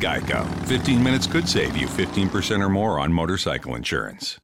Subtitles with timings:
[0.00, 0.44] Geico.
[0.68, 4.38] 15 minutes could save you 15% or more on motorcycle insurance.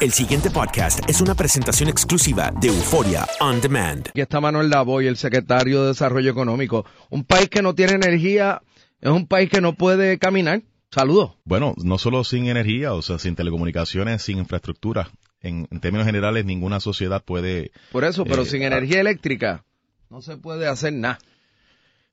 [0.00, 4.08] El siguiente podcast es una presentación exclusiva de Euforia On Demand.
[4.08, 6.84] Aquí está Manuel Lavoy, el secretario de Desarrollo Económico.
[7.10, 8.62] Un país que no tiene energía
[9.00, 10.62] es un país que no puede caminar.
[10.92, 11.32] Saludos.
[11.44, 15.10] Bueno, no solo sin energía, o sea, sin telecomunicaciones, sin infraestructura.
[15.40, 17.72] En, en términos generales, ninguna sociedad puede...
[17.90, 19.64] Por eso, pero eh, sin energía eléctrica
[20.10, 21.18] no se puede hacer nada.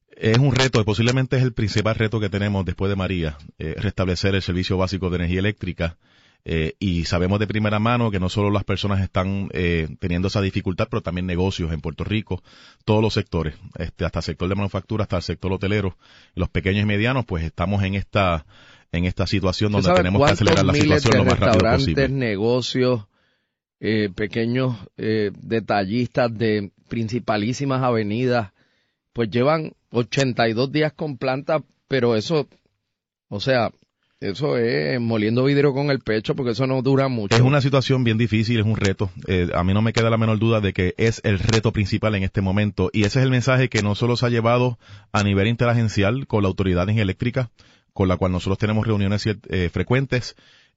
[0.10, 4.34] Es un reto, posiblemente es el principal reto que tenemos después de María, eh, restablecer
[4.36, 5.98] el servicio básico de energía eléctrica.
[6.48, 10.42] eh, y sabemos de primera mano que no solo las personas están eh, teniendo esa
[10.42, 12.44] dificultad, pero también negocios en Puerto Rico,
[12.86, 15.98] todos los sectores, este, hasta el sector de manufactura, hasta el sector hotelero,
[16.36, 18.46] los pequeños y medianos, pues estamos en esta
[18.92, 22.10] en esta situación ¿Usted donde tenemos que acelerar la situación lo más rápido posible.
[22.10, 23.06] negocios,
[23.80, 28.52] eh, pequeños eh, detallistas de principalísimas avenidas,
[29.14, 32.48] pues llevan 82 días con planta, pero eso,
[33.30, 33.72] o sea,
[34.20, 37.36] eso es moliendo vidrio con el pecho porque eso no dura mucho.
[37.36, 39.10] Es una situación bien difícil, es un reto.
[39.28, 42.16] Eh, a mí no me queda la menor duda de que es el reto principal
[42.16, 44.80] en este momento y ese es el mensaje que no solo se ha llevado
[45.12, 47.52] a nivel interagencial con la autoridad energía eléctrica,
[47.94, 50.36] con la cual nosotros tenemos reuniones eh, frecuentes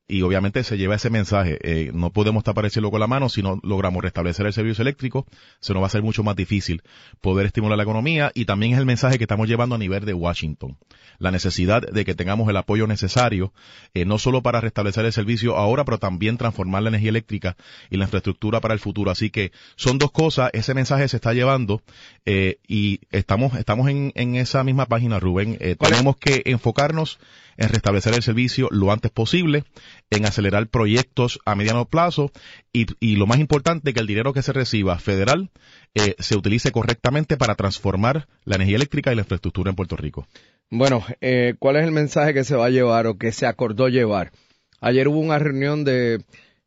[0.08, 1.58] y obviamente se lleva ese mensaje.
[1.62, 4.80] Eh, no podemos tapar el cielo con la mano si no logramos restablecer el servicio
[4.82, 5.26] eléctrico,
[5.60, 6.82] se nos va a ser mucho más difícil
[7.20, 10.14] poder estimular la economía y también es el mensaje que estamos llevando a nivel de
[10.14, 10.78] Washington.
[11.19, 13.52] La necesidad de que tengamos el apoyo necesario,
[13.92, 17.56] eh, no solo para restablecer el servicio ahora, pero también transformar la energía eléctrica
[17.90, 19.10] y la infraestructura para el futuro.
[19.10, 21.82] Así que son dos cosas, ese mensaje se está llevando
[22.25, 25.58] eh, y estamos, estamos en, en esa misma página, Rubén.
[25.60, 27.19] Eh, tenemos que enfocarnos
[27.58, 29.64] en restablecer el servicio lo antes posible,
[30.10, 32.30] en acelerar proyectos a mediano plazo
[32.72, 35.50] y, y lo más importante, que el dinero que se reciba federal
[35.94, 40.26] eh, se utilice correctamente para transformar la energía eléctrica y la infraestructura en Puerto Rico.
[40.70, 43.88] Bueno, eh, ¿cuál es el mensaje que se va a llevar o que se acordó
[43.88, 44.32] llevar?
[44.80, 46.22] Ayer hubo una reunión de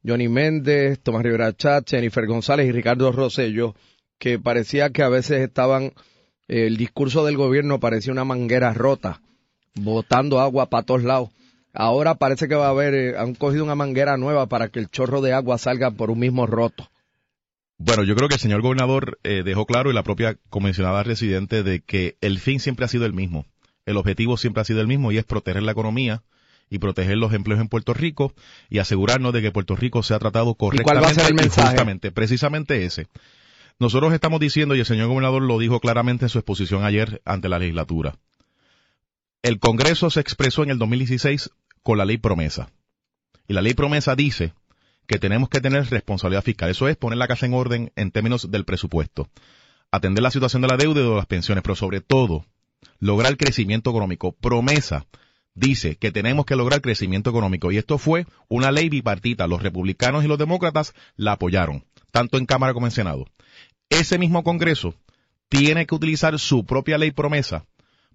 [0.05, 3.75] Johnny Méndez, Tomás Rivera Chat, Jennifer González y Ricardo Rosello,
[4.17, 5.93] que parecía que a veces estaban,
[6.47, 9.21] eh, el discurso del gobierno parecía una manguera rota,
[9.75, 11.29] botando agua para todos lados.
[11.73, 14.89] Ahora parece que va a haber, eh, han cogido una manguera nueva para que el
[14.89, 16.89] chorro de agua salga por un mismo roto.
[17.77, 21.63] Bueno, yo creo que el señor gobernador eh, dejó claro y la propia comisionada residente
[21.63, 23.45] de que el fin siempre ha sido el mismo.
[23.85, 26.21] El objetivo siempre ha sido el mismo y es proteger la economía
[26.69, 28.33] y proteger los empleos en Puerto Rico
[28.69, 31.41] y asegurarnos de que Puerto Rico sea tratado cuál va a correctamente ser el y
[31.41, 31.67] mensaje?
[31.69, 33.07] justamente, precisamente ese.
[33.79, 37.49] Nosotros estamos diciendo, y el señor gobernador lo dijo claramente en su exposición ayer ante
[37.49, 38.15] la legislatura,
[39.41, 41.49] el Congreso se expresó en el 2016
[41.83, 42.69] con la ley promesa.
[43.47, 44.53] Y la ley promesa dice
[45.07, 46.69] que tenemos que tener responsabilidad fiscal.
[46.69, 49.27] Eso es poner la casa en orden en términos del presupuesto.
[49.91, 52.45] Atender la situación de la deuda y de las pensiones, pero sobre todo,
[52.99, 54.31] lograr crecimiento económico.
[54.31, 55.05] Promesa
[55.53, 57.71] dice que tenemos que lograr crecimiento económico.
[57.71, 59.47] Y esto fue una ley bipartita.
[59.47, 63.25] Los republicanos y los demócratas la apoyaron, tanto en Cámara como en Senado.
[63.89, 64.95] Ese mismo Congreso
[65.49, 67.65] tiene que utilizar su propia ley promesa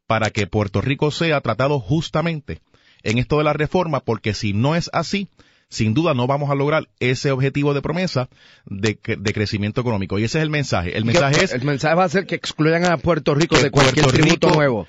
[0.07, 2.63] para que Puerto Rico sea tratado justamente
[3.07, 5.29] en esto de la reforma, porque si no es así,
[5.69, 8.29] sin duda no vamos a lograr ese objetivo de promesa
[8.67, 10.19] de, crecimiento económico.
[10.19, 10.97] Y ese es el mensaje.
[10.97, 11.53] El mensaje es...
[11.53, 14.87] El mensaje va a ser que excluyan a Puerto Rico de cualquier tributo nuevo.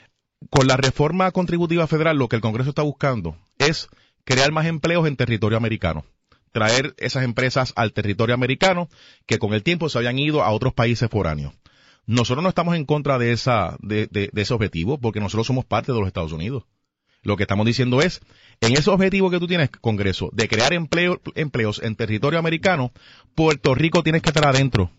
[0.50, 3.88] Con la reforma contributiva federal, lo que el Congreso está buscando es
[4.24, 6.06] crear más empleos en territorio americano
[6.52, 8.90] traer esas empresas al territorio americano
[9.28, 11.54] que con el tiempo se habían ido a otros países foráneos.
[12.08, 15.92] Nosotros no estamos en contra de, esa, de, de, ese objetivo porque nosotros somos parte
[15.92, 16.64] de los Estados Unidos.
[17.24, 18.22] Lo que estamos diciendo es,
[18.62, 22.92] en ese objetivo que tú tienes, Congreso, de crear empleos en territorio americano,
[23.36, 24.92] Puerto Rico tienes que estar adentro.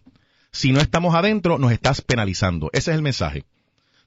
[0.53, 2.71] Si no estamos adentro, nos estás penalizando.
[2.73, 3.45] Ese es el mensaje.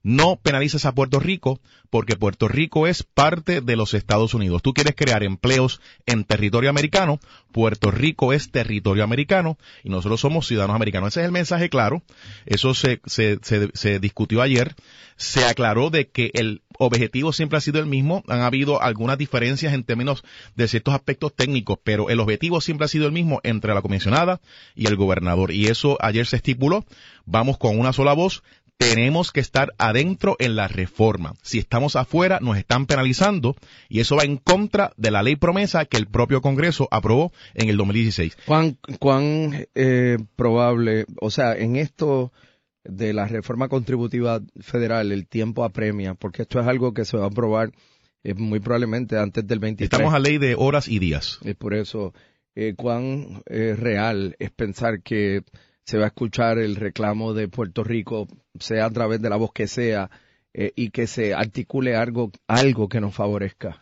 [0.04, 1.60] No penalices a Puerto Rico
[1.92, 4.62] porque Puerto Rico es parte de los Estados Unidos.
[4.64, 7.20] Tú quieres crear empleos en territorio americano,
[7.52, 11.10] Puerto Rico es territorio americano y nosotros somos ciudadanos americanos.
[11.10, 12.02] Ese es el mensaje claro.
[12.46, 14.74] Eso se, se, se, discutió ayer.
[15.18, 18.24] Se aclaró de que el objetivo siempre ha sido el mismo.
[18.28, 20.24] Han habido algunas diferencias en términos
[20.56, 24.42] de ciertos aspectos técnicos, pero el objetivo siempre ha sido el mismo entre la comisionada
[24.76, 25.52] y el gobernador.
[25.52, 26.86] Y eso ayer se estipuló.
[27.26, 28.44] Vamos con una sola voz
[28.82, 31.36] tenemos que estar adentro en la reforma.
[31.44, 33.56] Si estamos afuera, nos están penalizando
[33.90, 37.70] y eso va en contra de la ley promesa que el propio Congreso aprobó en
[37.70, 38.38] el 2016.
[38.48, 42.32] ¿Cuán, cuán eh, probable, o sea, en esto
[42.84, 47.26] de la reforma contributiva federal, el tiempo apremia, porque esto es algo que se va
[47.26, 47.72] a aprobar
[48.24, 49.94] eh, muy probablemente antes del 23.
[49.94, 51.38] Estamos a ley de horas y días.
[51.44, 52.16] Es por eso,
[52.56, 55.44] eh, ¿cuán real es pensar que
[55.86, 58.28] se va a escuchar el reclamo de Puerto Rico,
[58.60, 60.10] sea a través de la voz que sea,
[60.54, 63.80] eh, y que se articule algo, algo que nos favorezca.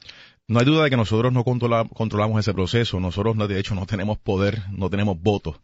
[0.49, 2.99] No hay duda de que nosotros no controlamos ese proceso.
[2.99, 5.57] Nosotros, de hecho, no tenemos poder, no tenemos votos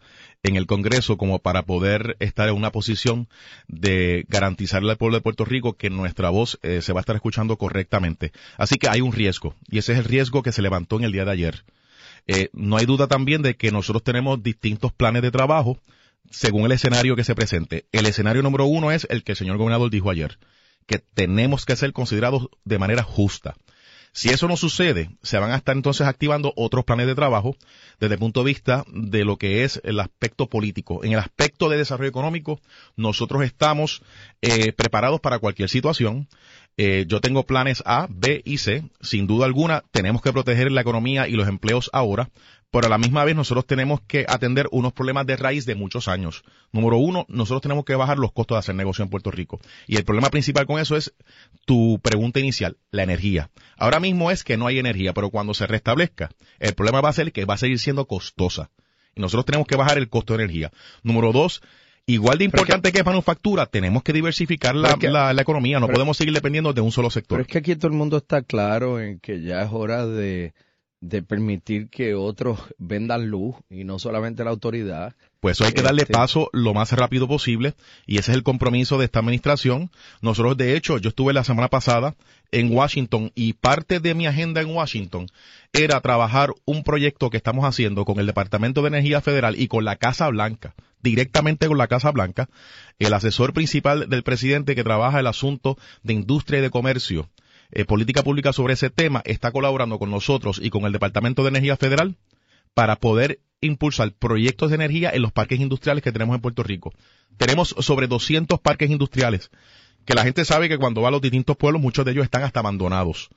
[0.43, 3.27] en el Congreso como para poder estar en una posición
[3.67, 7.15] de garantizarle al pueblo de Puerto Rico que nuestra voz eh, se va a estar
[7.15, 8.31] escuchando correctamente.
[8.57, 11.11] Así que hay un riesgo, y ese es el riesgo que se levantó en el
[11.11, 11.65] día de ayer.
[12.27, 15.79] Eh, no hay duda también de que nosotros tenemos distintos planes de trabajo
[16.31, 17.85] según el escenario que se presente.
[17.91, 20.37] El escenario número uno es el que el señor gobernador dijo ayer,
[20.85, 23.55] que tenemos que ser considerados de manera justa.
[24.15, 27.57] Si eso no sucede, se van a estar entonces activando otros planes de trabajo
[27.99, 31.03] desde el punto de vista de lo que es el aspecto político.
[31.03, 32.61] En el aspecto de desarrollo económico,
[32.95, 34.03] nosotros estamos
[34.41, 36.29] eh, preparados para cualquier situación.
[36.77, 38.83] Eh, yo tengo planes A, B y C.
[39.01, 42.29] Sin duda alguna, tenemos que proteger la economía y los empleos ahora,
[42.69, 46.09] pero a la misma vez nosotros tenemos que atender unos problemas de raíz de muchos
[46.09, 46.43] años.
[46.73, 49.61] Número uno, nosotros tenemos que bajar los costos de hacer negocio en Puerto Rico.
[49.87, 51.13] Y el problema principal con eso es
[51.65, 53.49] tu pregunta inicial, la energía.
[53.77, 56.29] Ahora mismo es que no hay energía, pero cuando se restablezca,
[56.59, 58.69] el problema va a ser que va a seguir siendo costosa.
[59.15, 60.71] Y nosotros tenemos que bajar el costo de energía.
[61.01, 61.61] Número dos,
[62.07, 64.95] Igual de importante que, es manufactura, tenemos que diversificar la,
[65.33, 67.37] la, economía, no podemos seguir dependiendo de un solo sector.
[67.37, 70.53] Pero es que aquí todo el mundo está claro en que ya es hora de,
[71.09, 75.13] de permitir que otros vendan luz y no solamente la autoridad.
[75.39, 77.75] Pues eso hay que darle este, paso lo más rápido posible
[78.07, 79.91] y ese es el compromiso de esta administración.
[80.21, 82.15] Nosotros, de hecho, yo estuve la semana pasada
[82.51, 85.27] en Washington y parte de mi agenda en Washington
[85.73, 89.85] era trabajar un proyecto que estamos haciendo con el Departamento de Energía Federal y con
[89.85, 92.49] la Casa Blanca, directamente con la Casa Blanca,
[92.97, 97.29] el asesor principal del presidente que trabaja el asunto de industria y de comercio
[97.75, 101.49] eh, política pública sobre ese tema está colaborando con nosotros y con el Departamento de
[101.49, 102.15] Energía Federal
[102.73, 106.93] para poder impulsar proyectos de energía en los parques industriales que tenemos en Puerto Rico.
[107.35, 109.51] Tenemos sobre 200 parques industriales
[110.05, 112.43] que la gente sabe que cuando va a los distintos pueblos muchos de ellos están
[112.43, 113.29] hasta abandonados.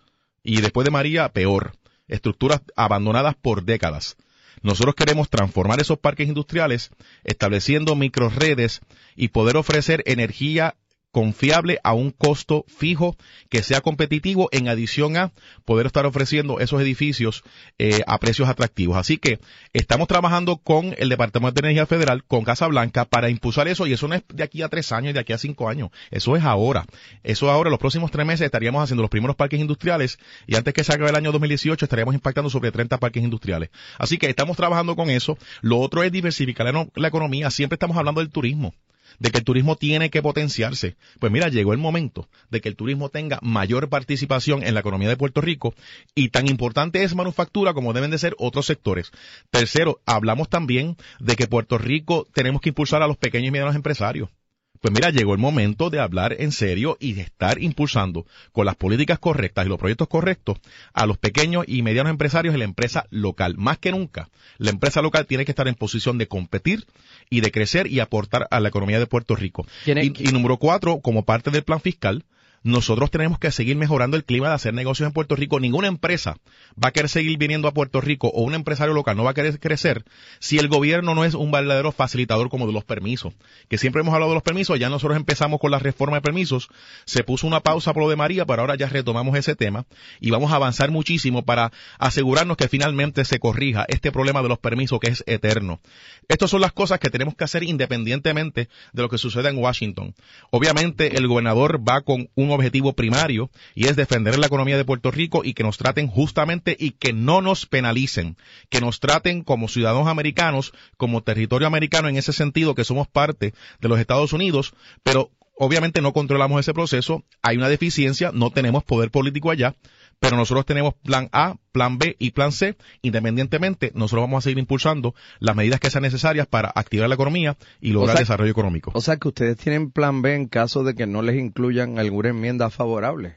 [0.45, 1.73] Y después de María, peor.
[2.07, 4.17] Estructuras abandonadas por décadas.
[4.63, 6.91] Nosotros queremos transformar esos parques industriales
[7.25, 8.81] estableciendo microredes
[9.17, 10.77] y poder ofrecer energía
[11.11, 13.17] confiable a un costo fijo
[13.49, 15.33] que sea competitivo en adición a
[15.65, 17.43] poder estar ofreciendo esos edificios
[17.79, 18.97] eh, a precios atractivos.
[18.97, 19.39] Así que
[19.73, 23.93] estamos trabajando con el Departamento de Energía Federal, con Casa Blanca, para impulsar eso y
[23.93, 25.91] eso no es de aquí a tres años, de aquí a cinco años.
[26.11, 26.85] Eso es ahora.
[27.23, 30.85] Eso ahora, los próximos tres meses estaríamos haciendo los primeros parques industriales y antes que
[30.85, 33.71] se acabe el año 2018 estaríamos impactando sobre 30 parques industriales.
[33.99, 35.39] Así que estamos trabajando con eso.
[35.63, 36.59] Lo otro es diversificar
[36.95, 37.51] la economía.
[37.51, 38.75] Siempre estamos hablando del turismo.
[39.19, 40.97] De que el turismo tiene que potenciarse.
[41.19, 45.09] Pues mira, llegó el momento de que el turismo tenga mayor participación en la economía
[45.09, 45.75] de Puerto Rico
[46.15, 49.11] y tan importante es manufactura como deben de ser otros sectores.
[49.51, 53.77] Tercero, hablamos también de que Puerto Rico tenemos que impulsar a los pequeños y medianos
[53.77, 54.31] empresarios.
[54.81, 58.77] Pues mira, llegó el momento de hablar en serio y de estar impulsando con las
[58.77, 60.59] políticas correctas y los proyectos correctos
[60.93, 63.55] a los pequeños y medianos empresarios en la empresa local.
[63.57, 66.87] Más que nunca, la empresa local tiene que estar en posición de competir
[67.29, 69.67] y de crecer y aportar a la economía de Puerto Rico.
[69.87, 72.25] Y, y número cuatro, como parte del plan fiscal,
[72.63, 75.61] nosotros tenemos que seguir mejorando el clima de hacer negocios en Puerto Rico.
[75.61, 76.37] Ninguna empresa
[76.83, 79.35] va a querer seguir viniendo a Puerto Rico o un empresario local no va a
[79.35, 80.05] querer crecer
[80.39, 83.35] si el gobierno no es un verdadero facilitador como de los permisos.
[83.69, 86.69] Que siempre hemos hablado de los permisos, ya nosotros empezamos con la reforma de permisos,
[87.05, 89.87] se puso una pausa por lo de María, pero ahora ya retomamos ese tema
[90.21, 94.59] y vamos a avanzar muchísimo para asegurarnos que finalmente se corrija este problema de los
[94.59, 95.81] permisos que es eterno.
[96.29, 100.15] Estas son las cosas que tenemos que hacer independientemente de lo que suceda en Washington.
[100.51, 105.11] Obviamente el gobernador va con un objetivo primario y es defender la economía de Puerto
[105.11, 108.37] Rico y que nos traten justamente y que no nos penalicen,
[108.69, 113.55] que nos traten como ciudadanos americanos, como territorio americano en ese sentido que somos parte
[113.81, 118.85] de los Estados Unidos, pero obviamente no controlamos ese proceso, hay una deficiencia, no tenemos
[118.85, 119.75] poder político allá,
[120.21, 122.77] pero nosotros tenemos plan A, plan B y plan C.
[123.03, 127.57] Independientemente, nosotros vamos a seguir impulsando las medidas que sean necesarias para activar la economía
[127.81, 128.91] y lograr el desarrollo económico.
[128.95, 132.31] O sea que ustedes tienen plan B en caso de que no les incluyan alguna
[132.31, 133.37] enmienda favorable.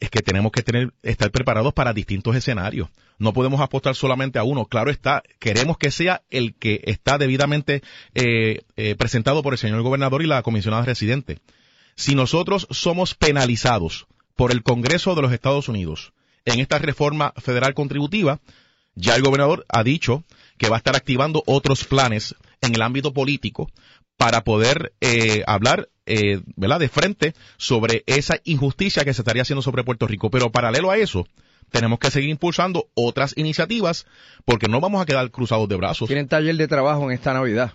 [0.00, 2.88] Es que tenemos que tener, estar preparados para distintos escenarios.
[3.18, 4.64] No podemos apostar solamente a uno.
[4.64, 7.82] Claro está, queremos que sea el que está debidamente
[8.14, 11.40] eh, eh, presentado por el señor gobernador y la comisionada residente.
[11.94, 17.74] Si nosotros somos penalizados por el Congreso de los Estados Unidos en esta reforma federal
[17.74, 18.40] contributiva,
[18.94, 20.24] ya el gobernador ha dicho
[20.58, 23.70] que va a estar activando otros planes en el ámbito político
[24.16, 26.80] para poder eh, hablar eh, ¿verdad?
[26.80, 30.30] de frente sobre esa injusticia que se estaría haciendo sobre Puerto Rico.
[30.30, 31.26] Pero paralelo a eso,
[31.70, 34.06] tenemos que seguir impulsando otras iniciativas
[34.44, 36.06] porque no vamos a quedar cruzados de brazos.
[36.08, 37.72] Tienen taller de trabajo en esta Navidad.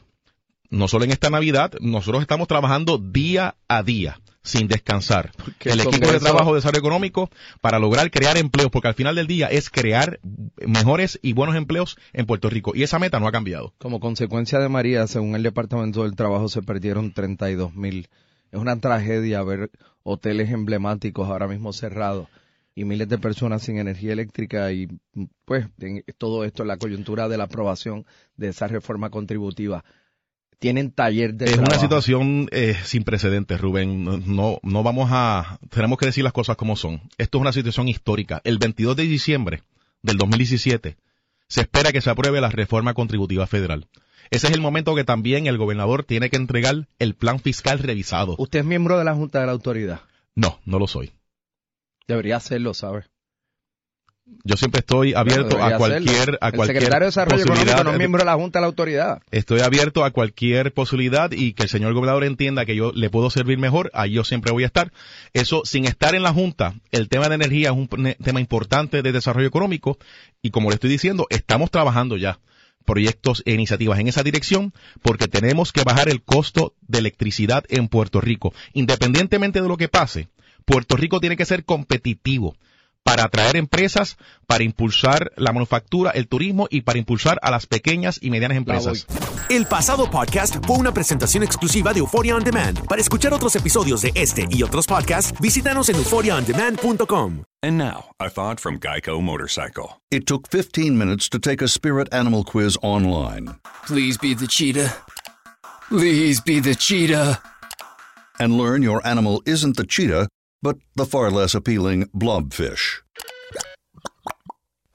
[0.69, 5.31] No solo en esta Navidad, nosotros estamos trabajando día a día sin descansar.
[5.65, 7.29] el equipo de trabajo de desarrollo económico
[7.61, 10.19] para lograr crear empleos, porque al final del día es crear
[10.65, 12.71] mejores y buenos empleos en Puerto Rico.
[12.73, 13.73] Y esa meta no ha cambiado.
[13.77, 18.07] Como consecuencia de María, según el Departamento del Trabajo, se perdieron 32 mil.
[18.51, 19.69] Es una tragedia ver
[20.03, 22.29] hoteles emblemáticos ahora mismo cerrados
[22.73, 24.87] y miles de personas sin energía eléctrica y
[25.45, 25.67] pues
[26.17, 28.05] todo esto en la coyuntura de la aprobación
[28.37, 29.83] de esa reforma contributiva
[30.59, 34.03] tienen taller de Es una situación eh, sin precedentes, Rubén.
[34.35, 37.01] No, no vamos a, tenemos que decir las cosas como son.
[37.17, 38.41] Esto es una situación histórica.
[38.43, 39.63] El 22 de diciembre
[40.01, 40.97] del 2017
[41.47, 43.87] se espera que se apruebe la reforma contributiva federal.
[44.29, 48.35] Ese es el momento que también el gobernador tiene que entregar el plan fiscal revisado.
[48.37, 50.01] ¿Usted es miembro de la Junta de la Autoridad?
[50.35, 51.11] No, no lo soy.
[52.07, 53.05] Debería serlo, ¿sabes?
[54.47, 58.19] Yo siempre estoy abierto a cualquier a cualquier secretario de Desarrollo Económico no es miembro
[58.19, 59.21] de la Junta de la Autoridad.
[59.29, 63.29] Estoy abierto a cualquier posibilidad y que el señor gobernador entienda que yo le puedo
[63.29, 64.91] servir mejor, ahí yo siempre voy a estar.
[65.33, 69.11] Eso sin estar en la Junta, el tema de energía es un tema importante de
[69.11, 69.97] desarrollo económico
[70.41, 72.39] y como le estoy diciendo, estamos trabajando ya
[72.85, 77.89] proyectos e iniciativas en esa dirección porque tenemos que bajar el costo de electricidad en
[77.89, 78.53] Puerto Rico.
[78.71, 80.29] Independientemente de lo que pase,
[80.65, 82.55] Puerto Rico tiene que ser competitivo
[83.07, 88.19] para atraer empresas, para impulsar la manufactura, el turismo y para impulsar a las pequeñas
[88.21, 89.07] y medianas empresas.
[89.47, 92.85] El pasado podcast fue una presentación exclusiva de Euphoria On Demand.
[92.85, 97.43] Para escuchar otros episodios de este y otros podcasts, visítanos en euphoriaondemand.com.
[97.63, 100.01] And now, a thought from Geico Motorcycle.
[100.11, 103.55] It took 15 minutes to take a spirit animal quiz online.
[103.85, 104.93] Please be the cheetah.
[105.87, 107.41] Please be the cheetah.
[108.37, 110.27] And learn your animal isn't the cheetah
[110.61, 113.01] but the far less appealing blobfish.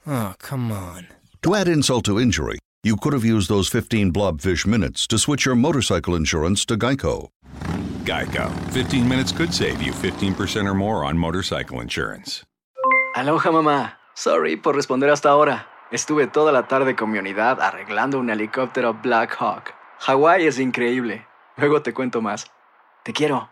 [0.07, 1.09] Oh, come on.
[1.43, 5.45] To add insult to injury, you could have used those 15 blobfish minutes to switch
[5.45, 7.29] your motorcycle insurance to Geico.
[8.05, 8.51] Geico.
[8.73, 12.43] 15 minutes could save you 15% or more on motorcycle insurance.
[13.15, 13.93] Aloha, mamá.
[14.15, 15.69] Sorry por responder hasta ahora.
[15.93, 19.75] Estuve toda la tarde con mi unidad arreglando un helicóptero Black Hawk.
[20.01, 21.27] Hawái es increíble.
[21.57, 22.47] Luego te cuento más.
[23.05, 23.52] Te quiero.